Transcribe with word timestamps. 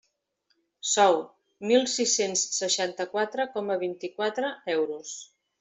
Sou: 0.91 1.17
mil 1.73 1.85
sis-cents 1.97 2.47
seixanta-quatre 2.61 3.47
coma 3.59 3.79
vint-i-quatre 3.87 4.55
euros. 4.81 5.17